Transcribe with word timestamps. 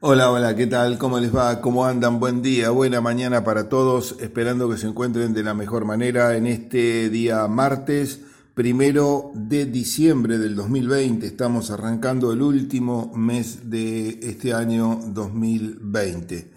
Hola, 0.00 0.30
hola, 0.30 0.56
¿qué 0.56 0.66
tal? 0.66 0.98
¿Cómo 0.98 1.20
les 1.20 1.34
va? 1.34 1.60
¿Cómo 1.60 1.86
andan? 1.86 2.18
Buen 2.18 2.42
día, 2.42 2.70
buena 2.70 3.00
mañana 3.00 3.44
para 3.44 3.68
todos, 3.68 4.16
esperando 4.20 4.68
que 4.68 4.76
se 4.76 4.88
encuentren 4.88 5.32
de 5.32 5.44
la 5.44 5.54
mejor 5.54 5.84
manera 5.84 6.36
en 6.36 6.46
este 6.46 7.08
día 7.08 7.46
martes, 7.46 8.20
primero 8.54 9.30
de 9.34 9.66
diciembre 9.66 10.38
del 10.38 10.56
2020. 10.56 11.24
Estamos 11.26 11.70
arrancando 11.70 12.32
el 12.32 12.42
último 12.42 13.12
mes 13.14 13.70
de 13.70 14.18
este 14.22 14.52
año 14.52 15.00
2020. 15.06 16.50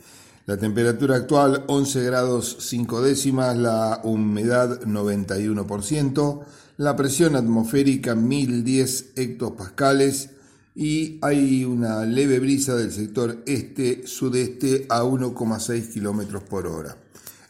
La 0.48 0.58
temperatura 0.58 1.16
actual 1.18 1.64
11 1.68 2.04
grados 2.04 2.58
5 2.60 3.02
décimas, 3.04 3.56
la 3.56 4.02
humedad 4.04 4.82
91%, 4.82 6.42
la 6.78 6.96
presión 6.96 7.36
atmosférica 7.36 8.16
1010 8.16 9.14
hectopascales, 9.16 10.32
y 10.80 11.18
hay 11.24 11.66
una 11.66 12.06
leve 12.06 12.40
brisa 12.40 12.76
del 12.76 12.92
sector 12.92 13.42
este-sudeste 13.48 14.86
a 14.90 15.02
1,6 15.02 15.92
kilómetros 15.92 16.44
por 16.44 16.68
hora. 16.68 16.96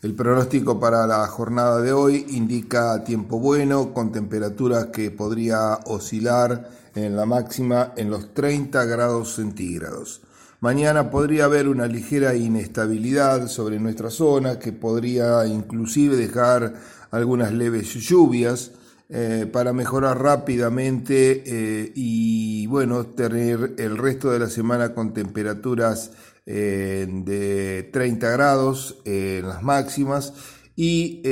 El 0.02 0.16
pronóstico 0.16 0.80
para 0.80 1.06
la 1.06 1.28
jornada 1.28 1.82
de 1.82 1.92
hoy 1.92 2.26
indica 2.30 3.04
tiempo 3.04 3.38
bueno, 3.38 3.94
con 3.94 4.14
temperaturas 4.14 4.86
que 4.94 5.12
podría 5.12 5.74
oscilar 5.88 6.70
en 6.96 7.18
la 7.18 7.26
máxima 7.26 7.92
en 7.98 8.10
los 8.10 8.34
30 8.34 8.86
grados 8.86 9.36
centígrados. 9.36 10.22
Mañana 10.62 11.12
podría 11.12 11.46
haber 11.46 11.68
una 11.68 11.86
ligera 11.86 12.34
inestabilidad 12.34 13.50
sobre 13.50 13.78
nuestra 13.78 14.10
zona 14.10 14.58
que 14.58 14.72
podría 14.72 15.46
inclusive 15.46 16.16
dejar 16.16 16.76
algunas 17.12 17.52
leves 17.52 17.94
lluvias 17.94 18.72
eh, 19.10 19.48
para 19.50 19.72
mejorar 19.72 20.22
rápidamente 20.22 21.42
eh, 21.46 21.94
y 21.96 22.68
bueno, 22.68 23.06
tener 23.06 23.76
el 23.78 23.98
resto 23.98 24.32
de 24.32 24.40
la 24.40 24.50
semana 24.50 24.94
con 24.94 25.14
temperaturas 25.14 26.12
eh, 26.46 27.08
de 27.10 27.90
30 27.94 28.30
grados 28.32 29.00
en 29.06 29.48
las 29.48 29.64
máximas 29.64 30.34
y 30.76 31.24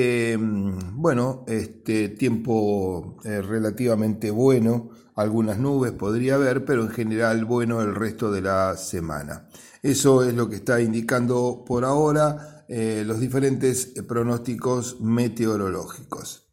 bueno, 0.94 1.44
este 1.48 2.10
tiempo 2.10 3.18
relativamente 3.24 4.32
bueno, 4.32 4.90
algunas 5.16 5.60
nubes 5.60 5.92
podría 5.92 6.36
haber, 6.36 6.66
pero 6.66 6.82
en 6.82 6.90
general 6.90 7.46
bueno 7.46 7.82
el 7.82 7.94
resto 7.94 8.32
de 8.32 8.42
la 8.42 8.76
semana. 8.76 9.48
Eso 9.84 10.24
es 10.24 10.34
lo 10.34 10.50
que 10.50 10.56
está 10.56 10.82
indicando 10.82 11.64
por 11.68 11.86
ahora 11.86 12.66
los 12.68 13.20
diferentes 13.20 13.94
pronósticos 14.08 15.00
meteorológicos. 15.00 16.45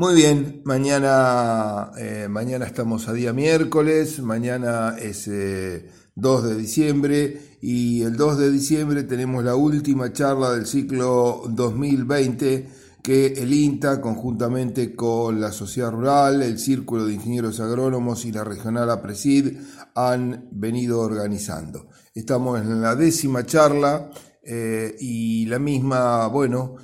Muy 0.00 0.14
bien, 0.14 0.62
mañana, 0.64 1.90
eh, 1.98 2.26
mañana 2.26 2.64
estamos 2.64 3.06
a 3.06 3.12
día 3.12 3.34
miércoles, 3.34 4.18
mañana 4.20 4.96
es 4.98 5.26
2 5.26 5.34
eh, 5.34 6.48
de 6.48 6.56
diciembre 6.56 7.40
y 7.60 8.00
el 8.00 8.16
2 8.16 8.38
de 8.38 8.50
diciembre 8.50 9.02
tenemos 9.02 9.44
la 9.44 9.56
última 9.56 10.10
charla 10.10 10.52
del 10.52 10.64
ciclo 10.64 11.42
2020 11.50 12.66
que 13.02 13.26
el 13.26 13.52
INTA, 13.52 14.00
conjuntamente 14.00 14.96
con 14.96 15.38
la 15.38 15.52
Sociedad 15.52 15.90
Rural, 15.90 16.40
el 16.40 16.58
Círculo 16.58 17.04
de 17.04 17.12
Ingenieros 17.12 17.60
Agrónomos 17.60 18.24
y 18.24 18.32
la 18.32 18.42
Regional 18.42 18.88
APRESID, 18.88 19.58
han 19.94 20.48
venido 20.50 21.00
organizando. 21.00 21.88
Estamos 22.14 22.58
en 22.58 22.80
la 22.80 22.96
décima 22.96 23.44
charla 23.44 24.10
eh, 24.42 24.96
y 24.98 25.44
la 25.44 25.58
misma, 25.58 26.26
bueno, 26.28 26.76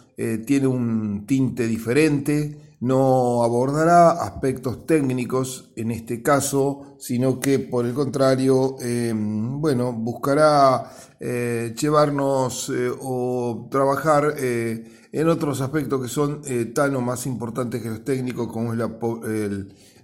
tiene 0.46 0.66
un 0.66 1.24
tinte 1.26 1.66
diferente 1.66 2.66
no 2.80 3.42
abordará 3.42 4.10
aspectos 4.10 4.86
técnicos 4.86 5.72
en 5.76 5.90
este 5.90 6.22
caso, 6.22 6.96
sino 6.98 7.40
que 7.40 7.58
por 7.58 7.86
el 7.86 7.94
contrario, 7.94 8.76
em, 8.80 9.60
bueno, 9.60 9.92
buscará 9.92 10.90
eh, 11.18 11.74
llevarnos 11.80 12.68
eh, 12.68 12.90
o 13.00 13.68
trabajar 13.70 14.34
eh, 14.38 14.84
en 15.12 15.28
otros 15.28 15.62
aspectos 15.62 16.02
que 16.02 16.08
son 16.08 16.42
tan 16.74 16.94
o 16.94 17.00
más 17.00 17.26
importantes 17.26 17.80
que 17.82 17.88
los 17.88 18.04
técnicos, 18.04 18.52
como 18.52 18.74
es 18.74 18.80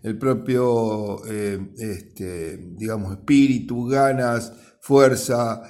el, 0.03 0.19
propio, 0.19 1.23
este, 1.27 2.57
digamos, 2.79 3.13
espíritu, 3.13 3.87
ganas, 3.87 4.53
fuerza, 4.81 5.63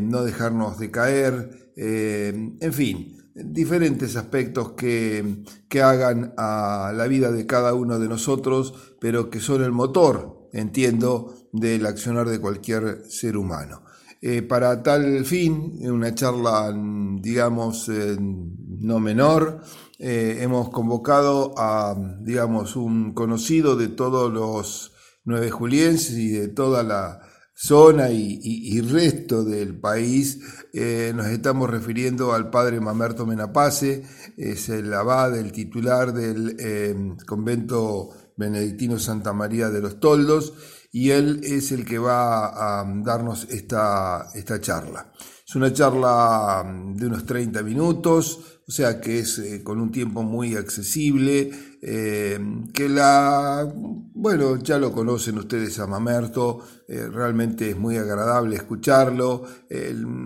no 0.00 0.24
dejarnos 0.24 0.78
de 0.78 0.90
caer, 0.90 1.72
en 1.76 2.72
fin 2.72 3.23
diferentes 3.34 4.16
aspectos 4.16 4.72
que, 4.72 5.44
que, 5.68 5.82
hagan 5.82 6.34
a 6.36 6.92
la 6.94 7.06
vida 7.06 7.32
de 7.32 7.46
cada 7.46 7.74
uno 7.74 7.98
de 7.98 8.08
nosotros, 8.08 8.74
pero 9.00 9.30
que 9.30 9.40
son 9.40 9.62
el 9.62 9.72
motor, 9.72 10.48
entiendo, 10.52 11.34
del 11.52 11.86
accionar 11.86 12.28
de 12.28 12.40
cualquier 12.40 13.02
ser 13.08 13.36
humano. 13.36 13.82
Eh, 14.20 14.40
para 14.40 14.82
tal 14.82 15.24
fin, 15.24 15.78
en 15.82 15.92
una 15.92 16.14
charla, 16.14 16.72
digamos, 17.20 17.90
no 17.90 18.98
menor, 18.98 19.60
eh, 19.98 20.38
hemos 20.40 20.70
convocado 20.70 21.54
a, 21.58 21.94
digamos, 22.20 22.74
un 22.74 23.12
conocido 23.12 23.76
de 23.76 23.88
todos 23.88 24.32
los 24.32 24.92
nueve 25.24 25.50
julienses 25.50 26.16
y 26.16 26.28
de 26.28 26.48
toda 26.48 26.82
la, 26.82 27.20
zona 27.54 28.10
y, 28.10 28.80
resto 28.80 29.44
del 29.44 29.78
país, 29.78 30.40
eh, 30.72 31.12
nos 31.14 31.26
estamos 31.26 31.70
refiriendo 31.70 32.32
al 32.32 32.50
padre 32.50 32.80
Mamerto 32.80 33.24
Menapace, 33.26 34.02
es 34.36 34.68
el 34.68 34.92
abad, 34.92 35.38
el 35.38 35.52
titular 35.52 36.12
del 36.12 36.56
eh, 36.58 36.94
convento 37.26 38.10
benedictino 38.36 38.98
Santa 38.98 39.32
María 39.32 39.70
de 39.70 39.80
los 39.80 40.00
Toldos, 40.00 40.52
y 40.90 41.10
él 41.10 41.40
es 41.44 41.72
el 41.72 41.84
que 41.84 41.98
va 41.98 42.80
a 42.80 42.84
darnos 43.02 43.48
esta, 43.50 44.28
esta 44.34 44.60
charla. 44.60 45.12
Es 45.54 45.56
una 45.56 45.72
charla 45.72 46.64
de 46.96 47.06
unos 47.06 47.24
30 47.24 47.62
minutos, 47.62 48.40
o 48.66 48.72
sea 48.72 49.00
que 49.00 49.20
es 49.20 49.38
eh, 49.38 49.62
con 49.62 49.80
un 49.80 49.92
tiempo 49.92 50.24
muy 50.24 50.56
accesible, 50.56 51.48
eh, 51.80 52.40
que 52.72 52.88
la, 52.88 53.72
bueno, 53.72 54.56
ya 54.56 54.78
lo 54.78 54.90
conocen 54.90 55.38
ustedes 55.38 55.78
a 55.78 55.86
Mamerto, 55.86 56.58
eh, 56.88 57.06
realmente 57.06 57.70
es 57.70 57.76
muy 57.76 57.96
agradable 57.98 58.56
escucharlo, 58.56 59.44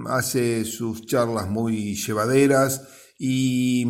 hace 0.06 0.64
sus 0.64 1.04
charlas 1.04 1.46
muy 1.46 1.94
llevaderas 1.94 2.88
y 3.18 3.84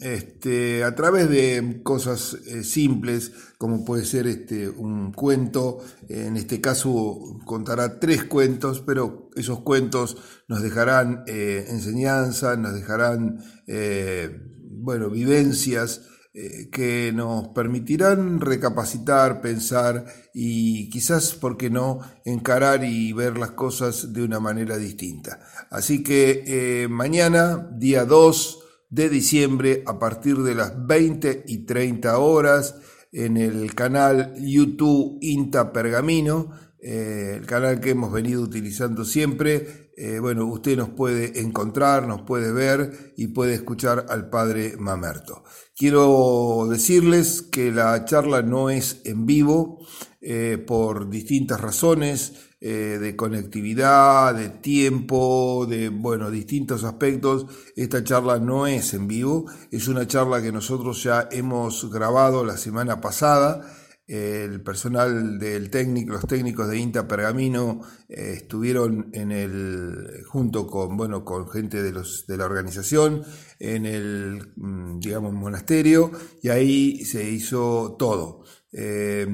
este, 0.00 0.84
a 0.84 0.94
través 0.94 1.28
de 1.28 1.80
cosas 1.82 2.36
simples 2.62 3.32
como 3.58 3.84
puede 3.84 4.04
ser 4.04 4.28
este, 4.28 4.68
un 4.68 5.12
cuento, 5.12 5.80
en 6.08 6.36
este 6.36 6.60
caso 6.60 7.40
contará 7.44 7.98
tres 7.98 8.22
cuentos, 8.24 8.80
pero 8.80 9.30
esos 9.34 9.62
cuentos 9.62 10.16
nos 10.46 10.62
dejarán 10.62 11.24
enseñanza, 11.26 12.56
nos 12.56 12.74
dejarán 12.74 13.40
eh, 13.66 14.40
bueno, 14.80 15.10
vivencias 15.10 16.02
eh, 16.32 16.70
que 16.70 17.12
nos 17.12 17.48
permitirán 17.48 18.40
recapacitar, 18.40 19.40
pensar 19.40 20.04
y 20.32 20.88
quizás, 20.88 21.34
¿por 21.34 21.56
qué 21.56 21.68
no?, 21.68 22.00
encarar 22.24 22.84
y 22.84 23.12
ver 23.12 23.36
las 23.38 23.52
cosas 23.52 24.12
de 24.12 24.22
una 24.22 24.38
manera 24.38 24.76
distinta. 24.76 25.40
Así 25.70 26.02
que 26.02 26.44
eh, 26.46 26.88
mañana, 26.88 27.68
día 27.72 28.04
2 28.04 28.64
de 28.90 29.08
diciembre, 29.08 29.82
a 29.86 29.98
partir 29.98 30.38
de 30.38 30.54
las 30.54 30.86
20 30.86 31.44
y 31.46 31.66
30 31.66 32.18
horas, 32.18 32.76
en 33.12 33.36
el 33.36 33.74
canal 33.74 34.34
YouTube 34.38 35.18
Inta 35.22 35.72
Pergamino, 35.72 36.50
el 36.80 37.44
canal 37.46 37.80
que 37.80 37.90
hemos 37.90 38.12
venido 38.12 38.42
utilizando 38.42 39.04
siempre, 39.04 39.90
eh, 39.96 40.20
bueno, 40.20 40.46
usted 40.46 40.76
nos 40.76 40.90
puede 40.90 41.40
encontrar, 41.40 42.06
nos 42.06 42.22
puede 42.22 42.52
ver 42.52 43.12
y 43.16 43.28
puede 43.28 43.54
escuchar 43.54 44.06
al 44.08 44.30
padre 44.30 44.76
Mamerto. 44.78 45.42
Quiero 45.76 46.68
decirles 46.70 47.42
que 47.42 47.72
la 47.72 48.04
charla 48.04 48.42
no 48.42 48.70
es 48.70 49.00
en 49.04 49.26
vivo 49.26 49.84
eh, 50.20 50.62
por 50.64 51.10
distintas 51.10 51.60
razones 51.60 52.47
eh, 52.60 52.98
de 53.00 53.16
conectividad, 53.16 54.34
de 54.34 54.48
tiempo, 54.48 55.66
de 55.68 55.88
bueno, 55.88 56.30
distintos 56.30 56.84
aspectos. 56.84 57.46
Esta 57.76 58.02
charla 58.04 58.38
no 58.38 58.66
es 58.66 58.94
en 58.94 59.08
vivo, 59.08 59.46
es 59.70 59.88
una 59.88 60.06
charla 60.06 60.42
que 60.42 60.52
nosotros 60.52 61.02
ya 61.02 61.28
hemos 61.30 61.90
grabado 61.90 62.44
la 62.44 62.56
semana 62.56 63.00
pasada 63.00 63.62
el 64.08 64.62
personal 64.62 65.38
del 65.38 65.68
técnico, 65.68 66.14
los 66.14 66.26
técnicos 66.26 66.66
de 66.68 66.78
INTA 66.78 67.06
Pergamino 67.06 67.82
eh, 68.08 68.36
estuvieron 68.38 69.10
en 69.12 69.30
el, 69.30 70.24
junto 70.26 70.66
con, 70.66 70.96
bueno, 70.96 71.26
con 71.26 71.46
gente 71.50 71.82
de, 71.82 71.92
los, 71.92 72.26
de 72.26 72.38
la 72.38 72.46
organización 72.46 73.22
en 73.58 73.84
el, 73.84 74.54
mm, 74.56 74.98
digamos, 75.00 75.34
monasterio 75.34 76.10
y 76.42 76.48
ahí 76.48 77.04
se 77.04 77.30
hizo 77.30 77.96
todo. 77.98 78.44
Eh, 78.70 79.26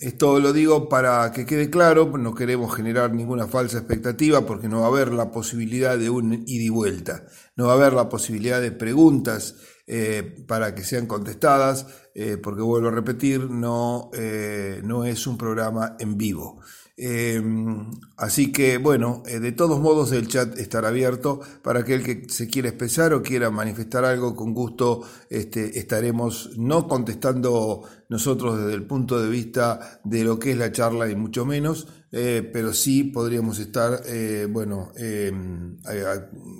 esto 0.00 0.40
lo 0.40 0.52
digo 0.52 0.88
para 0.88 1.30
que 1.30 1.46
quede 1.46 1.70
claro, 1.70 2.10
no 2.18 2.34
queremos 2.34 2.74
generar 2.74 3.14
ninguna 3.14 3.46
falsa 3.46 3.78
expectativa 3.78 4.44
porque 4.44 4.68
no 4.68 4.80
va 4.80 4.86
a 4.86 4.88
haber 4.88 5.12
la 5.12 5.30
posibilidad 5.30 5.96
de 5.96 6.10
un 6.10 6.42
ida 6.46 6.64
y 6.64 6.68
vuelta, 6.70 7.24
no 7.54 7.66
va 7.66 7.74
a 7.74 7.76
haber 7.76 7.92
la 7.92 8.08
posibilidad 8.08 8.60
de 8.60 8.72
preguntas 8.72 9.54
eh, 9.92 10.44
para 10.46 10.72
que 10.72 10.84
sean 10.84 11.06
contestadas, 11.06 11.84
eh, 12.14 12.36
porque 12.36 12.62
vuelvo 12.62 12.88
a 12.88 12.92
repetir, 12.92 13.50
no, 13.50 14.10
eh, 14.14 14.80
no 14.84 15.04
es 15.04 15.26
un 15.26 15.36
programa 15.36 15.96
en 15.98 16.16
vivo. 16.16 16.60
Em, 17.02 17.90
así 18.18 18.52
que 18.52 18.76
bueno, 18.76 19.22
eh, 19.26 19.40
de 19.40 19.52
todos 19.52 19.80
modos 19.80 20.12
el 20.12 20.28
chat 20.28 20.58
estará 20.58 20.88
abierto 20.88 21.40
para 21.62 21.80
aquel 21.80 22.02
que 22.02 22.28
se 22.28 22.46
quiera 22.46 22.68
expresar 22.68 23.14
o 23.14 23.22
quiera 23.22 23.50
manifestar 23.50 24.04
algo, 24.04 24.36
con 24.36 24.52
gusto 24.52 25.00
este, 25.30 25.78
estaremos 25.78 26.50
no 26.58 26.86
contestando 26.86 27.84
nosotros 28.10 28.58
desde 28.58 28.74
el 28.74 28.82
punto 28.82 29.18
de 29.18 29.30
vista 29.30 30.00
de 30.04 30.24
lo 30.24 30.38
que 30.38 30.50
es 30.50 30.58
la 30.58 30.72
charla 30.72 31.08
y 31.08 31.16
mucho 31.16 31.46
menos, 31.46 31.88
eh, 32.12 32.46
pero 32.52 32.74
sí 32.74 33.04
podríamos 33.04 33.58
estar, 33.60 34.02
eh, 34.04 34.46
bueno, 34.50 34.92
em, 34.96 35.78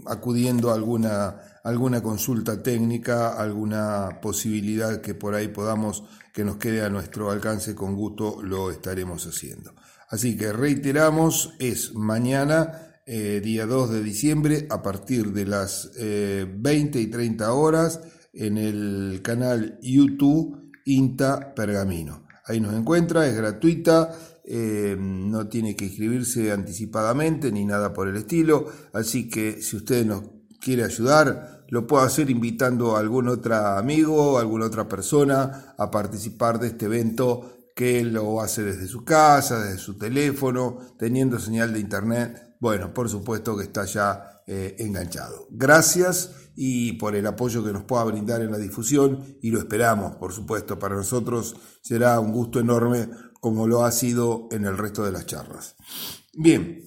acudiendo 0.06 0.70
a 0.70 0.74
alguna, 0.74 1.36
alguna 1.64 2.02
consulta 2.02 2.62
técnica, 2.62 3.34
alguna 3.34 4.20
posibilidad 4.22 5.02
que 5.02 5.14
por 5.14 5.34
ahí 5.34 5.48
podamos, 5.48 6.04
que 6.32 6.44
nos 6.44 6.56
quede 6.56 6.80
a 6.82 6.88
nuestro 6.88 7.30
alcance, 7.30 7.74
con 7.74 7.94
gusto 7.94 8.40
lo 8.42 8.70
estaremos 8.70 9.26
haciendo. 9.26 9.74
Así 10.10 10.36
que 10.36 10.52
reiteramos, 10.52 11.54
es 11.60 11.94
mañana, 11.94 13.00
eh, 13.06 13.40
día 13.42 13.64
2 13.64 13.90
de 13.90 14.02
diciembre, 14.02 14.66
a 14.68 14.82
partir 14.82 15.32
de 15.32 15.46
las 15.46 15.92
20 15.96 16.98
eh, 16.98 17.02
y 17.02 17.06
30 17.06 17.52
horas, 17.52 18.00
en 18.32 18.58
el 18.58 19.20
canal 19.22 19.78
YouTube 19.80 20.72
INTA 20.84 21.54
Pergamino. 21.54 22.26
Ahí 22.44 22.60
nos 22.60 22.74
encuentra, 22.74 23.28
es 23.28 23.36
gratuita, 23.36 24.12
eh, 24.44 24.96
no 24.98 25.46
tiene 25.48 25.76
que 25.76 25.84
inscribirse 25.84 26.50
anticipadamente 26.50 27.52
ni 27.52 27.64
nada 27.64 27.92
por 27.92 28.08
el 28.08 28.16
estilo, 28.16 28.66
así 28.92 29.28
que 29.28 29.62
si 29.62 29.76
usted 29.76 30.04
nos 30.04 30.24
quiere 30.60 30.82
ayudar, 30.82 31.64
lo 31.68 31.86
puede 31.86 32.06
hacer 32.06 32.30
invitando 32.30 32.96
a 32.96 32.98
algún 32.98 33.28
otro 33.28 33.54
amigo, 33.54 34.38
a 34.38 34.40
alguna 34.40 34.66
otra 34.66 34.88
persona 34.88 35.74
a 35.78 35.88
participar 35.88 36.58
de 36.58 36.66
este 36.66 36.86
evento 36.86 37.59
que 37.74 38.04
lo 38.04 38.40
hace 38.40 38.62
desde 38.62 38.86
su 38.86 39.04
casa, 39.04 39.62
desde 39.62 39.78
su 39.78 39.96
teléfono, 39.96 40.78
teniendo 40.98 41.38
señal 41.38 41.72
de 41.72 41.80
internet. 41.80 42.56
Bueno, 42.60 42.92
por 42.92 43.08
supuesto 43.08 43.56
que 43.56 43.64
está 43.64 43.84
ya 43.84 44.42
eh, 44.46 44.76
enganchado. 44.78 45.46
Gracias 45.50 46.32
y 46.56 46.94
por 46.94 47.14
el 47.14 47.26
apoyo 47.26 47.64
que 47.64 47.72
nos 47.72 47.84
pueda 47.84 48.04
brindar 48.04 48.42
en 48.42 48.50
la 48.50 48.58
difusión 48.58 49.38
y 49.40 49.50
lo 49.50 49.58
esperamos, 49.58 50.16
por 50.16 50.32
supuesto. 50.32 50.78
Para 50.78 50.96
nosotros 50.96 51.56
será 51.82 52.20
un 52.20 52.32
gusto 52.32 52.60
enorme 52.60 53.08
como 53.40 53.66
lo 53.66 53.84
ha 53.84 53.92
sido 53.92 54.48
en 54.50 54.64
el 54.64 54.76
resto 54.76 55.04
de 55.04 55.12
las 55.12 55.26
charlas. 55.26 55.76
Bien, 56.34 56.84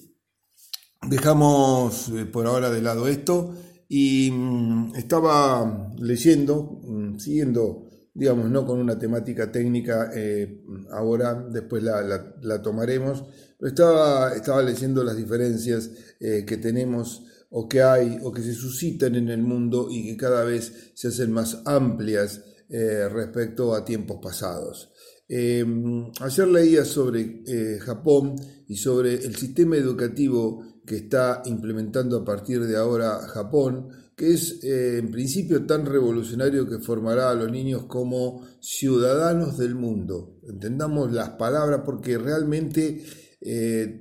dejamos 1.01 2.09
eh, 2.09 2.25
por 2.25 2.45
ahora 2.45 2.69
de 2.69 2.81
lado 2.81 3.07
esto 3.07 3.55
y 3.89 4.31
mm, 4.31 4.95
estaba 4.95 5.91
leyendo, 5.97 6.79
mm, 6.83 7.17
siguiendo 7.17 7.89
digamos, 8.13 8.49
no 8.49 8.65
con 8.65 8.79
una 8.79 8.97
temática 8.97 9.51
técnica, 9.51 10.11
eh, 10.13 10.63
ahora 10.91 11.33
después 11.33 11.81
la, 11.83 12.61
tomaremos, 12.61 13.23
pero 13.57 13.69
estaba, 13.69 14.35
estaba 14.35 14.61
leyendo 14.61 15.03
las 15.03 15.17
diferencias 15.17 15.89
eh, 16.19 16.45
que 16.45 16.57
tenemos 16.57 17.23
o 17.49 17.67
que 17.67 17.81
hay 17.81 18.19
o 18.23 18.31
que 18.31 18.41
se 18.41 18.53
suscitan 18.53 19.15
en 19.15 19.29
el 19.29 19.41
mundo 19.41 19.87
y 19.89 20.03
que 20.05 20.17
cada 20.17 20.43
vez 20.43 20.91
se 20.93 21.07
hacen 21.07 21.31
más 21.31 21.61
amplias 21.65 22.41
eh, 22.69 23.07
respecto 23.09 23.73
a 23.73 23.83
tiempos 23.85 24.19
pasados. 24.21 24.91
ayer 25.29 26.47
leía 26.47 26.85
sobre 26.85 27.79
Japón 27.79 28.35
y 28.67 28.75
sobre 28.75 29.15
el 29.15 29.35
sistema 29.35 29.77
educativo 29.77 30.63
que 30.85 30.97
está 30.97 31.41
implementando 31.45 32.17
a 32.17 32.25
partir 32.25 32.65
de 32.65 32.75
ahora 32.75 33.19
Japón, 33.27 33.89
que 34.15 34.33
es 34.33 34.63
eh, 34.63 34.99
en 34.99 35.11
principio 35.11 35.65
tan 35.65 35.85
revolucionario 35.85 36.67
que 36.67 36.79
formará 36.79 37.29
a 37.31 37.33
los 37.33 37.51
niños 37.51 37.85
como 37.85 38.45
ciudadanos 38.59 39.57
del 39.57 39.75
mundo. 39.75 40.39
Entendamos 40.47 41.11
las 41.11 41.31
palabras 41.31 41.81
porque 41.83 42.17
realmente 42.17 43.03
eh, 43.41 43.99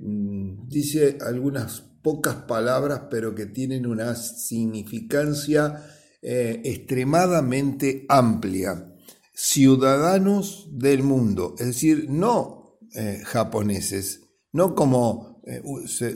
dice 0.68 1.18
algunas 1.20 1.80
pocas 2.02 2.34
palabras 2.34 3.02
pero 3.10 3.34
que 3.34 3.46
tienen 3.46 3.86
una 3.86 4.14
significancia 4.14 5.82
eh, 6.20 6.60
extremadamente 6.64 8.04
amplia. 8.08 8.88
Ciudadanos 9.34 10.68
del 10.72 11.02
mundo, 11.02 11.54
es 11.58 11.66
decir, 11.66 12.06
no 12.10 12.78
japoneses, 13.24 14.20
no 14.52 14.74
como 14.74 15.31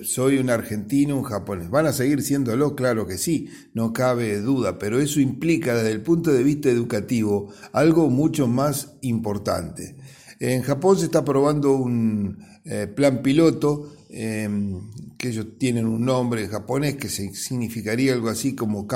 soy 0.04 0.38
un 0.38 0.50
argentino, 0.50 1.16
un 1.16 1.24
japonés. 1.24 1.68
¿Van 1.68 1.86
a 1.86 1.92
seguir 1.92 2.22
siéndolo? 2.22 2.76
Claro 2.76 3.06
que 3.06 3.18
sí, 3.18 3.48
no 3.74 3.92
cabe 3.92 4.40
duda, 4.40 4.78
pero 4.78 5.00
eso 5.00 5.20
implica 5.20 5.74
desde 5.74 5.92
el 5.92 6.02
punto 6.02 6.32
de 6.32 6.44
vista 6.44 6.70
educativo 6.70 7.52
algo 7.72 8.08
mucho 8.08 8.46
más 8.46 8.92
importante. 9.00 9.96
En 10.38 10.62
Japón 10.62 10.98
se 10.98 11.06
está 11.06 11.24
probando 11.24 11.72
un 11.72 12.38
eh, 12.64 12.86
plan 12.86 13.22
piloto, 13.22 13.92
em, 14.10 14.90
que 15.16 15.30
ellos 15.30 15.46
tienen 15.58 15.86
un 15.86 16.04
nombre 16.04 16.44
en 16.44 16.50
japonés 16.50 16.96
que 16.96 17.08
significaría 17.08 18.12
algo 18.12 18.28
así 18.28 18.54
como 18.54 18.86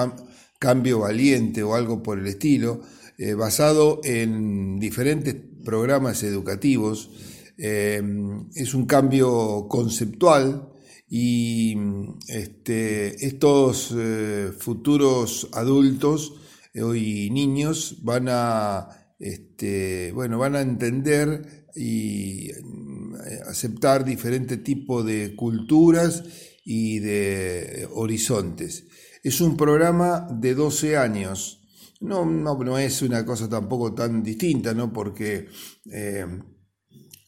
cambio 0.58 1.00
valiente 1.00 1.62
o 1.62 1.74
algo 1.74 2.02
por 2.02 2.18
el 2.18 2.26
estilo, 2.26 2.82
eh, 3.18 3.34
basado 3.34 4.00
en 4.04 4.78
diferentes 4.78 5.34
programas 5.64 6.22
educativos 6.22 7.10
eh, 7.62 8.02
es 8.54 8.72
un 8.72 8.86
cambio 8.86 9.66
conceptual 9.68 10.72
y 11.10 11.76
este, 12.26 13.26
estos 13.26 13.94
eh, 13.94 14.50
futuros 14.58 15.46
adultos 15.52 16.40
y 16.72 17.28
niños 17.30 17.98
van 18.02 18.28
a, 18.30 18.88
este, 19.18 20.10
bueno, 20.12 20.38
van 20.38 20.56
a 20.56 20.62
entender 20.62 21.66
y 21.76 22.50
eh, 22.50 22.54
aceptar 23.46 24.06
diferentes 24.06 24.64
tipos 24.64 25.04
de 25.04 25.36
culturas 25.36 26.24
y 26.64 27.00
de 27.00 27.86
horizontes. 27.92 28.86
Es 29.22 29.42
un 29.42 29.54
programa 29.58 30.28
de 30.32 30.54
12 30.54 30.96
años. 30.96 31.60
No, 32.00 32.24
no, 32.24 32.78
es 32.78 33.02
una 33.02 33.26
cosa 33.26 33.50
tampoco 33.50 33.92
tan 33.92 34.22
distinta, 34.22 34.72
¿no? 34.72 34.90
Porque 34.90 35.48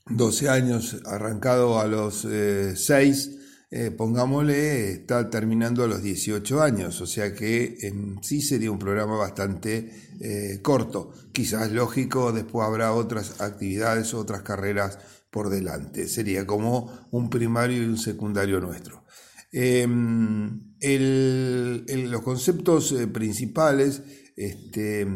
12 0.07 0.49
años, 0.49 1.01
arrancado 1.05 1.81
a 1.81 1.87
los 1.87 2.27
6, 2.75 3.39
eh, 3.75 3.91
pongámosle, 3.91 4.91
está 4.91 5.31
terminando 5.31 5.83
a 5.83 5.87
los 5.87 6.03
18 6.03 6.61
años, 6.61 7.01
o 7.01 7.07
sea 7.07 7.35
que 7.35 7.79
en 7.81 8.23
sí 8.23 8.43
sería 8.43 8.71
un 8.71 8.79
programa 8.79 9.17
bastante 9.17 9.91
eh, 10.21 10.61
corto. 10.61 11.13
Quizás 11.33 11.73
lógico, 11.73 12.33
después 12.33 12.67
habrá 12.67 12.93
otras 12.93 13.41
actividades, 13.41 14.13
otras 14.13 14.43
carreras 14.43 14.99
por 15.31 15.49
delante. 15.49 16.07
Sería 16.07 16.47
como 16.47 17.09
un 17.13 17.31
primario 17.31 17.83
y 17.83 17.87
un 17.87 17.97
secundario 17.97 18.61
nuestro. 18.61 19.05
Em, 19.51 20.75
los 20.83 22.21
conceptos 22.21 22.93
eh, 22.93 23.07
principales 23.07 24.03
este, 24.37 25.07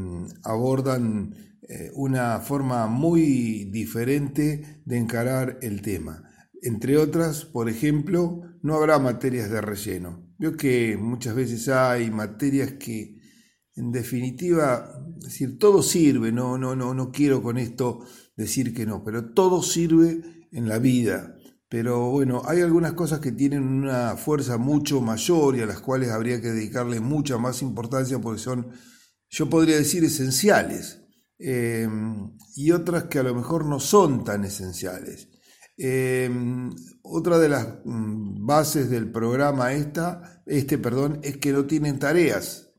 abordan 0.44 1.55
eh, 1.68 1.90
una 1.94 2.38
forma 2.40 2.86
muy 2.86 3.64
diferente 3.72 4.82
de 4.84 4.96
encarar 4.96 5.58
el 5.62 5.82
tema. 5.82 6.22
Entre 6.62 6.96
otras, 6.96 7.44
por 7.44 7.68
ejemplo, 7.68 8.42
no 8.62 8.74
habrá 8.74 9.00
materias 9.00 9.50
de 9.50 9.60
relleno. 9.60 10.32
Veo 10.38 10.56
que 10.56 10.96
muchas 10.96 11.34
veces 11.34 11.68
hay 11.68 12.10
materias 12.10 12.74
que, 12.74 13.16
en 13.74 13.90
definitiva, 13.90 14.92
decir, 15.20 15.58
todo 15.58 15.82
sirve, 15.82 16.30
no, 16.30 16.56
no, 16.56 16.76
no, 16.76 16.94
no 16.94 17.10
quiero 17.10 17.42
con 17.42 17.58
esto 17.58 18.06
decir 18.36 18.72
que 18.72 18.86
no, 18.86 19.02
pero 19.02 19.32
todo 19.32 19.60
sirve 19.62 20.46
en 20.52 20.68
la 20.68 20.78
vida. 20.78 21.36
Pero 21.68 22.10
bueno, 22.10 22.42
hay 22.46 22.60
algunas 22.60 22.92
cosas 22.92 23.18
que 23.18 23.32
tienen 23.32 23.64
una 23.64 24.16
fuerza 24.16 24.56
mucho 24.56 25.00
mayor 25.00 25.56
y 25.56 25.62
a 25.62 25.66
las 25.66 25.80
cuales 25.80 26.10
habría 26.10 26.40
que 26.40 26.52
dedicarle 26.52 27.00
mucha 27.00 27.38
más 27.38 27.60
importancia 27.60 28.20
porque 28.20 28.40
son, 28.40 28.68
yo 29.28 29.50
podría 29.50 29.76
decir, 29.76 30.04
esenciales. 30.04 31.05
Em, 31.38 32.32
y 32.54 32.70
otras 32.70 33.04
que 33.04 33.18
a 33.18 33.22
lo 33.22 33.34
mejor 33.34 33.66
no 33.66 33.78
son 33.80 34.24
tan 34.24 34.44
esenciales. 34.44 35.28
Em, 35.76 36.70
otra 37.02 37.38
de 37.38 37.48
las 37.50 37.66
mm, 37.84 38.46
bases 38.46 38.88
del 38.90 39.10
programa 39.12 39.72
esta, 39.72 40.42
este 40.46 40.78
perdón, 40.78 41.20
es 41.22 41.36
que 41.36 41.52
no 41.52 41.66
tienen 41.66 41.98
tareas, 41.98 42.72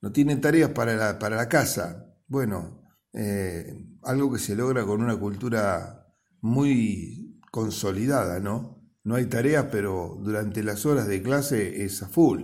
no 0.00 0.10
tienen 0.12 0.40
tareas 0.40 0.70
para 0.70 0.96
la, 0.96 1.18
para 1.18 1.36
la 1.36 1.48
casa. 1.48 2.06
Bueno, 2.26 2.82
eh, 3.12 3.74
algo 4.02 4.32
que 4.32 4.38
se 4.40 4.56
logra 4.56 4.84
con 4.84 5.02
una 5.02 5.16
cultura 5.18 6.08
muy 6.40 7.40
consolidada, 7.50 8.40
¿no? 8.40 8.82
No 9.04 9.14
hay 9.16 9.26
tareas, 9.26 9.66
pero 9.70 10.18
durante 10.22 10.62
las 10.64 10.86
horas 10.86 11.06
de 11.08 11.22
clase 11.22 11.84
es 11.84 12.02
a 12.02 12.08
full. 12.08 12.42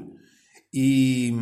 Y, 0.70 1.34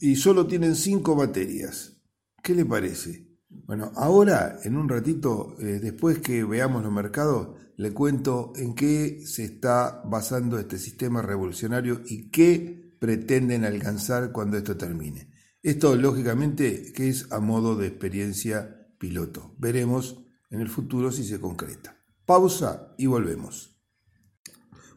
y 0.00 0.16
solo 0.16 0.46
tienen 0.46 0.76
cinco 0.76 1.16
materias. 1.16 1.96
¿Qué 2.42 2.54
le 2.54 2.64
parece? 2.64 3.29
Bueno, 3.50 3.92
ahora, 3.96 4.58
en 4.64 4.76
un 4.76 4.88
ratito, 4.88 5.56
eh, 5.58 5.80
después 5.80 6.20
que 6.20 6.44
veamos 6.44 6.82
los 6.82 6.92
mercados, 6.92 7.56
le 7.76 7.92
cuento 7.92 8.52
en 8.56 8.74
qué 8.74 9.22
se 9.26 9.44
está 9.44 10.02
basando 10.04 10.58
este 10.58 10.78
sistema 10.78 11.22
revolucionario 11.22 12.02
y 12.06 12.30
qué 12.30 12.96
pretenden 12.98 13.64
alcanzar 13.64 14.32
cuando 14.32 14.56
esto 14.56 14.76
termine. 14.76 15.30
Esto, 15.62 15.96
lógicamente, 15.96 16.92
es 16.96 17.32
a 17.32 17.40
modo 17.40 17.76
de 17.76 17.86
experiencia 17.88 18.88
piloto. 18.98 19.54
Veremos 19.58 20.24
en 20.50 20.60
el 20.60 20.68
futuro 20.68 21.10
si 21.10 21.24
se 21.24 21.40
concreta. 21.40 21.96
Pausa 22.24 22.94
y 22.98 23.06
volvemos. 23.06 23.76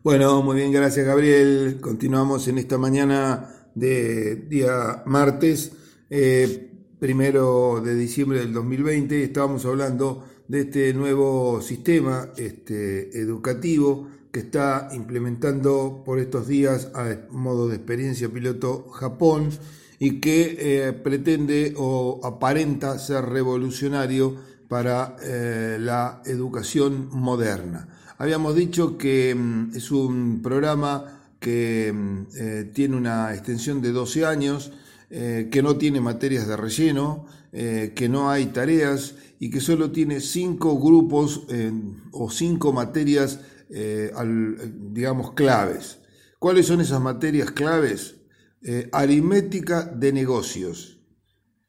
Bueno, 0.04 0.42
muy 0.44 0.58
bien, 0.58 0.72
gracias 0.72 1.06
Gabriel. 1.06 1.80
Continuamos 1.80 2.48
en 2.50 2.58
esta 2.58 2.78
mañana 2.78 3.70
de 3.74 4.36
día 4.36 5.04
martes, 5.06 5.72
eh, 6.10 6.73
primero 7.04 7.82
de 7.84 7.96
diciembre 7.96 8.40
del 8.40 8.54
2020. 8.54 9.26
Estábamos 9.26 9.66
hablando 9.66 10.24
de 10.48 10.62
este 10.62 10.94
nuevo 10.94 11.62
sistema 11.62 12.30
este, 12.38 13.20
educativo 13.20 14.08
que 14.32 14.40
está 14.40 14.88
implementando 14.94 16.02
por 16.06 16.18
estos 16.18 16.48
días 16.48 16.92
a 16.96 17.14
modo 17.30 17.68
de 17.68 17.76
experiencia 17.76 18.30
piloto 18.30 18.88
Japón 18.92 19.50
y 20.00 20.22
que 20.22 20.56
eh, 20.58 20.94
pretende 20.94 21.74
o 21.76 22.22
aparenta 22.24 22.98
ser 22.98 23.26
revolucionario 23.26 24.38
para 24.70 25.18
eh, 25.22 25.80
la 25.82 26.22
educación 26.24 27.10
moderna. 27.12 27.90
Habíamos 28.18 28.56
dicho 28.56 28.98
que 28.98 29.36
mm, 29.36 29.76
es 29.76 29.92
un 29.92 30.42
programa 30.42 31.20
que 31.42 31.92
mm, 31.94 32.22
eh, 32.38 32.72
tiene 32.74 32.96
una 32.96 33.34
extensión 33.34 33.82
de 33.82 33.92
12 33.92 34.26
años, 34.26 34.72
que 35.52 35.62
no 35.62 35.78
tiene 35.78 36.02
materias 36.02 36.48
de 36.48 36.58
relleno, 36.58 37.28
que 37.52 38.10
no 38.10 38.32
hay 38.32 38.48
tareas 38.48 39.14
y 39.38 39.52
que 39.52 39.62
solo 39.62 39.92
tiene 39.92 40.20
cinco 40.20 40.80
grupos 40.80 41.46
o 42.12 42.32
cinco 42.32 42.74
materias, 42.74 43.42
digamos, 43.70 45.34
claves. 45.34 46.00
¿Cuáles 46.44 46.66
son 46.66 46.82
esas 46.82 47.00
materias 47.00 47.52
claves? 47.52 48.18
Eh, 48.66 48.90
aritmética 48.92 49.84
de 49.86 50.12
negocios. 50.12 51.00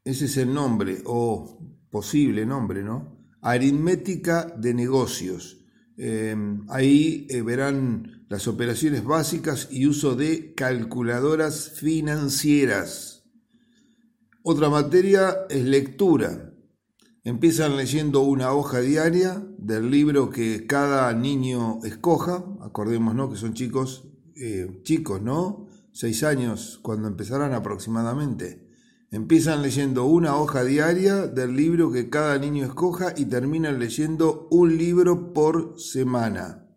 Ese 0.04 0.24
es 0.24 0.36
el 0.36 0.52
nombre, 0.52 1.00
o 1.06 1.60
posible 1.90 2.44
nombre, 2.44 2.82
¿no? 2.82 3.24
Aritmética 3.40 4.52
de 4.56 4.74
negocios. 4.74 5.64
Em, 5.96 6.64
ahí 6.68 7.28
eh, 7.30 7.42
verán 7.42 8.26
las 8.28 8.48
operaciones 8.48 9.04
básicas 9.04 9.68
y 9.70 9.86
uso 9.86 10.16
de 10.16 10.54
calculadoras 10.54 11.70
financieras. 11.70 13.13
Otra 14.46 14.68
materia 14.68 15.46
es 15.48 15.64
lectura. 15.64 16.52
Empiezan 17.22 17.78
leyendo 17.78 18.20
una 18.20 18.52
hoja 18.52 18.80
diaria 18.80 19.42
del 19.56 19.90
libro 19.90 20.28
que 20.28 20.66
cada 20.66 21.10
niño 21.14 21.78
escoja. 21.82 22.44
Acordémonos 22.60 23.30
que 23.30 23.36
son 23.36 23.54
chicos, 23.54 24.06
eh, 24.36 24.82
chicos, 24.82 25.22
¿no? 25.22 25.68
seis 25.94 26.22
años, 26.24 26.78
cuando 26.82 27.08
empezarán 27.08 27.54
aproximadamente. 27.54 28.68
Empiezan 29.10 29.62
leyendo 29.62 30.04
una 30.04 30.36
hoja 30.36 30.62
diaria 30.62 31.26
del 31.26 31.56
libro 31.56 31.90
que 31.90 32.10
cada 32.10 32.36
niño 32.36 32.66
escoja 32.66 33.14
y 33.16 33.24
terminan 33.24 33.78
leyendo 33.78 34.46
un 34.50 34.76
libro 34.76 35.32
por 35.32 35.80
semana. 35.80 36.68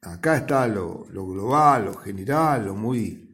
Acá 0.00 0.38
está 0.38 0.66
lo, 0.68 1.04
global, 1.04 1.84
lo 1.84 1.94
general, 1.98 2.64
lo 2.64 2.74
muy 2.74 3.25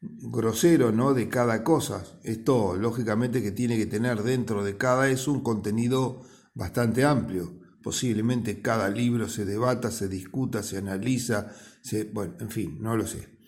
grosero 0.00 0.92
¿no? 0.92 1.14
de 1.14 1.28
cada 1.28 1.64
cosa. 1.64 2.04
Esto 2.22 2.76
lógicamente 2.76 3.42
que 3.42 3.52
tiene 3.52 3.76
que 3.76 3.86
tener 3.86 4.22
dentro 4.22 4.64
de 4.64 4.76
cada 4.76 5.08
es 5.08 5.28
un 5.28 5.40
contenido 5.40 6.22
bastante 6.54 7.04
amplio. 7.04 7.58
Posiblemente 7.82 8.60
cada 8.60 8.88
libro 8.88 9.28
se 9.28 9.44
debata, 9.44 9.90
se 9.90 10.08
discuta, 10.08 10.62
se 10.62 10.78
analiza, 10.78 11.52
se, 11.80 12.04
bueno, 12.04 12.34
en 12.40 12.50
fin, 12.50 12.78
no 12.80 12.96
lo 12.96 13.06
sé. 13.06 13.38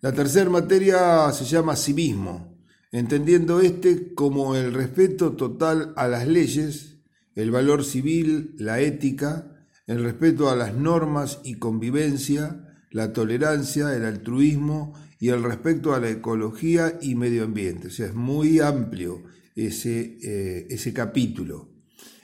La 0.00 0.12
tercera 0.12 0.50
materia 0.50 1.30
se 1.32 1.44
llama 1.44 1.74
civismo, 1.74 2.58
entendiendo 2.92 3.60
este 3.60 4.14
como 4.14 4.54
el 4.54 4.72
respeto 4.72 5.32
total 5.32 5.92
a 5.96 6.06
las 6.06 6.26
leyes, 6.28 6.98
el 7.34 7.50
valor 7.50 7.84
civil, 7.84 8.54
la 8.58 8.80
ética, 8.80 9.56
el 9.86 10.02
respeto 10.02 10.50
a 10.50 10.56
las 10.56 10.74
normas 10.74 11.40
y 11.44 11.54
convivencia, 11.54 12.64
la 12.90 13.12
tolerancia, 13.12 13.94
el 13.94 14.04
altruismo 14.04 14.94
y 15.18 15.28
el 15.28 15.42
respeto 15.42 15.94
a 15.94 16.00
la 16.00 16.10
ecología 16.10 16.98
y 17.00 17.14
medio 17.14 17.44
ambiente. 17.44 17.88
O 17.88 17.90
sea, 17.90 18.06
es 18.06 18.14
muy 18.14 18.60
amplio 18.60 19.24
ese, 19.54 20.18
eh, 20.22 20.66
ese 20.70 20.92
capítulo. 20.92 21.70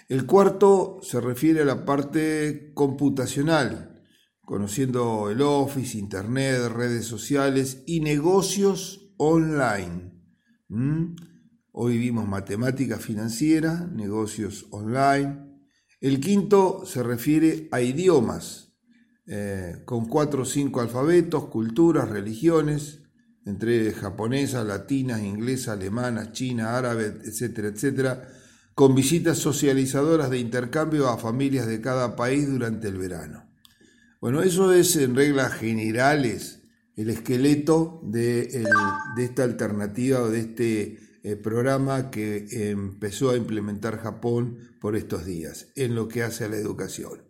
El 0.09 0.27
cuarto 0.27 1.01
se 1.03 1.21
refiere 1.21 1.63
a 1.63 1.65
la 1.65 1.85
parte 1.85 2.73
computacional, 2.75 4.03
conociendo 4.43 5.31
el 5.31 5.41
Office, 5.41 5.99
Internet, 5.99 6.69
redes 6.69 7.07
sociales 7.07 7.83
y 7.87 8.01
negocios 8.01 9.13
online. 9.17 10.13
¿Mm? 10.69 11.17
Hoy 11.73 11.99
vimos 11.99 12.29
matemática 12.29 12.99
financiera, 12.99 13.91
negocios 13.93 14.67
online. 14.71 15.41
El 16.01 16.21
quinto 16.21 16.85
se 16.87 17.03
refiere 17.03 17.69
a 17.73 17.81
idiomas, 17.81 18.64
eh, 19.27 19.83
con 19.85 20.07
cuatro 20.07 20.43
o 20.43 20.45
cinco 20.45 20.81
alfabetos, 20.81 21.47
culturas, 21.47 22.09
religiones, 22.09 23.01
entre 23.47 23.93
japonesa, 23.93 24.65
latina, 24.65 25.21
inglesa, 25.21 25.73
alemana, 25.73 26.33
china, 26.33 26.77
árabe, 26.77 27.15
etcétera, 27.25 27.69
etcétera, 27.69 28.29
con 28.75 28.95
visitas 28.95 29.39
socializadoras 29.39 30.31
de 30.31 30.39
intercambio 30.39 31.09
a 31.09 31.19
familias 31.19 31.67
de 31.67 31.81
cada 31.81 32.17
país 32.17 32.49
durante 32.51 32.89
el 32.89 32.99
verano. 32.99 33.49
Bueno, 34.21 34.43
eso 34.43 34.73
es 34.73 34.97
en 34.97 35.15
reglas 35.15 35.53
generales 35.55 36.63
el 36.97 37.11
esqueleto 37.11 38.01
de, 38.05 38.65
esta 39.19 39.43
alternativa 39.43 40.21
o 40.21 40.31
de 40.31 40.41
este 40.41 40.99
eh, 41.23 41.37
programa 41.37 42.11
que 42.11 42.47
empezó 42.71 43.31
a 43.31 43.37
implementar 43.37 43.99
Japón 43.99 44.59
por 44.81 44.97
estos 44.97 45.25
días 45.25 45.69
en 45.77 45.95
lo 45.95 46.09
que 46.09 46.23
hace 46.23 46.45
a 46.45 46.49
la 46.49 46.57
educación. 46.57 47.24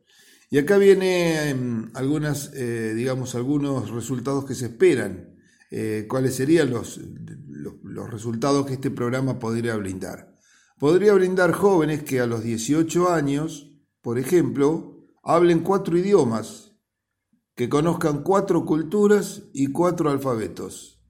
Y 0.51 0.59
acá 0.59 0.79
vienen 0.79 1.91
algunas, 1.95 2.53
eh, 2.55 2.95
digamos, 2.95 3.35
algunos 3.35 3.91
resultados 3.91 4.45
que 4.45 4.55
se 4.55 4.67
esperan. 4.67 5.35
Eh, 5.71 6.07
¿Cuáles 6.09 6.35
serían 6.37 6.71
los, 6.71 7.01
los 7.83 8.11
resultados 8.11 8.67
que 8.67 8.75
este 8.75 8.91
programa 8.91 9.39
podría 9.39 9.77
brindar? 9.77 10.37
Podría 10.79 11.15
brindar 11.15 11.53
jóvenes 11.53 12.03
que 12.03 12.21
a 12.21 12.27
los 12.27 12.43
18 12.43 13.11
años, 13.11 13.73
por 14.03 14.19
ejemplo, 14.19 15.07
hablen 15.23 15.61
cuatro 15.61 15.97
idiomas, 15.97 16.73
que 17.55 17.69
conozcan 17.69 18.23
cuatro 18.23 18.65
culturas 18.65 19.45
y 19.53 19.69
cuatro 19.69 20.11
alfabetos. 20.11 21.01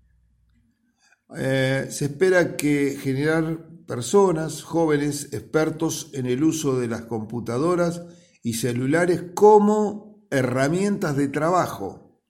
Eh, 1.37 1.89
se 1.91 2.05
espera 2.07 2.57
que 2.57 2.97
generar 3.01 3.67
personas, 3.87 4.63
jóvenes, 4.63 5.33
expertos 5.33 6.11
en 6.13 6.27
el 6.27 6.45
uso 6.45 6.79
de 6.79 6.89
las 6.89 7.07
computadoras 7.07 8.03
y 8.45 8.53
celulares 8.53 9.25
como 9.35 10.29
herramientas 10.31 11.17
de 11.17 11.29
trabajo, 11.29 12.23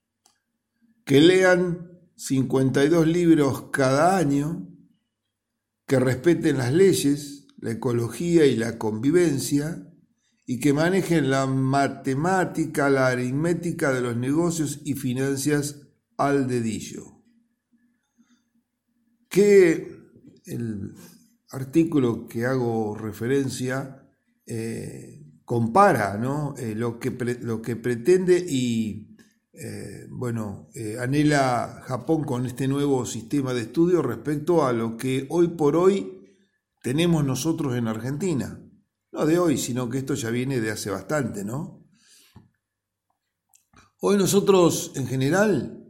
que 1.03 1.19
lean 1.19 1.91
52 2.15 3.05
libros 3.05 3.63
cada 3.71 4.17
año, 4.17 4.65
que 5.85 5.99
respeten 5.99 6.57
las 6.57 6.73
leyes, 6.73 7.47
la 7.57 7.71
ecología 7.71 8.45
y 8.45 8.55
la 8.55 8.77
convivencia, 8.77 9.91
y 10.45 10.61
que 10.61 10.71
manejen 10.71 11.29
la 11.29 11.47
matemática, 11.47 12.89
la 12.89 13.07
aritmética 13.07 13.91
de 13.91 13.99
los 13.99 14.15
negocios 14.15 14.79
y 14.85 14.93
finanzas 14.93 15.81
al 16.15 16.47
dedillo. 16.47 17.25
Que 19.27 19.97
el 20.45 20.93
artículo 21.49 22.25
que 22.25 22.45
hago 22.45 22.95
referencia 22.95 24.07
eh, 24.45 25.24
compara 25.45 26.19
eh, 26.57 26.75
lo, 26.75 26.99
que 26.99 27.11
lo, 27.41 27.61
que 27.61 27.75
pretende 27.75 28.37
y 28.37 29.15
eh, 29.53 30.07
bueno, 30.09 30.69
anhela 30.99 31.81
Japón 31.85 32.25
con 32.25 32.45
este 32.45 32.67
nuevo 32.67 33.05
sistema 33.05 33.53
de 33.53 33.61
estudio 33.61 34.01
respecto 34.01 34.65
a 34.65 34.73
lo 34.73 34.97
que 34.97 35.27
hoy 35.29 35.49
por 35.49 35.77
hoy 35.77 36.37
tenemos 36.81 37.23
nosotros 37.23 37.75
en 37.77 37.87
Argentina 37.87 38.59
no 39.15 39.25
de 39.25 39.39
hoy, 39.39 39.57
sino 39.57 39.89
que 39.89 39.99
esto 39.99 40.13
ya 40.13 40.29
viene 40.29 40.59
de 40.59 40.71
hace 40.71 40.89
bastante, 40.89 41.45
¿no? 41.45 41.87
Hoy 44.01 44.17
nosotros 44.17 44.91
en 44.95 45.07
general, 45.07 45.87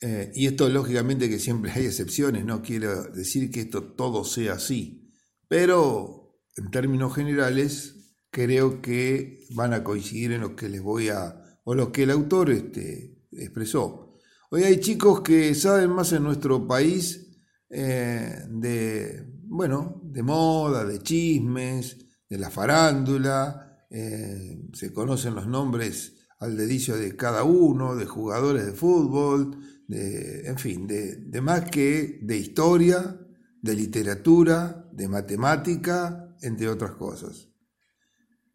eh, 0.00 0.32
y 0.34 0.46
esto 0.46 0.68
lógicamente 0.70 1.28
que 1.28 1.38
siempre 1.38 1.70
hay 1.70 1.84
excepciones, 1.84 2.46
no 2.46 2.62
quiero 2.62 3.04
decir 3.10 3.50
que 3.50 3.60
esto 3.60 3.92
todo 3.92 4.24
sea 4.24 4.54
así, 4.54 5.12
pero 5.48 6.40
en 6.56 6.70
términos 6.70 7.14
generales 7.14 8.01
creo 8.32 8.80
que 8.80 9.46
van 9.50 9.74
a 9.74 9.84
coincidir 9.84 10.32
en 10.32 10.40
lo 10.40 10.56
que 10.56 10.68
les 10.68 10.82
voy 10.82 11.10
a, 11.10 11.60
o 11.64 11.74
lo 11.74 11.92
que 11.92 12.02
el 12.02 12.10
autor 12.10 12.50
este, 12.50 13.28
expresó. 13.30 14.18
Hoy 14.50 14.64
hay 14.64 14.80
chicos 14.80 15.20
que 15.20 15.54
saben 15.54 15.90
más 15.90 16.12
en 16.12 16.24
nuestro 16.24 16.66
país 16.66 17.28
eh, 17.68 18.44
de, 18.48 19.24
bueno, 19.44 20.00
de 20.02 20.22
moda, 20.22 20.84
de 20.84 20.98
chismes, 21.00 21.98
de 22.28 22.38
la 22.38 22.50
farándula, 22.50 23.86
eh, 23.90 24.62
se 24.72 24.92
conocen 24.92 25.34
los 25.34 25.46
nombres 25.46 26.14
al 26.40 26.56
dedicio 26.56 26.96
de 26.96 27.14
cada 27.14 27.44
uno, 27.44 27.94
de 27.94 28.06
jugadores 28.06 28.64
de 28.64 28.72
fútbol, 28.72 29.58
de, 29.86 30.46
en 30.46 30.58
fin, 30.58 30.86
de, 30.86 31.40
más 31.42 31.70
que 31.70 32.18
de 32.22 32.38
historia, 32.38 33.20
de 33.60 33.74
literatura, 33.74 34.88
de 34.90 35.08
matemática, 35.08 36.34
entre 36.40 36.68
otras 36.68 36.92
cosas. 36.92 37.51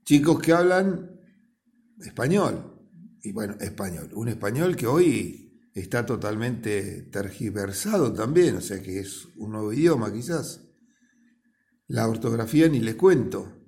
Chicos 0.07 0.39
que 0.39 0.53
hablan 0.53 1.19
español 1.99 2.79
y 3.21 3.33
bueno, 3.33 3.57
español. 3.59 4.09
Un 4.13 4.29
español 4.29 4.77
que 4.77 4.87
hoy 4.87 5.69
está 5.73 6.05
totalmente 6.05 7.09
tergiversado 7.11 8.13
también, 8.13 8.55
o 8.55 8.61
sea 8.61 8.81
que 8.81 9.01
es 9.01 9.27
un 9.35 9.51
nuevo 9.51 9.73
idioma 9.73 10.13
quizás. 10.13 10.65
La 11.87 12.07
ortografía 12.07 12.69
ni 12.69 12.79
le 12.79 12.95
cuento. 12.95 13.67